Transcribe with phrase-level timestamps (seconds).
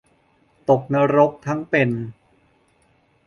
[0.69, 1.89] ตกนรกทั้งเป็น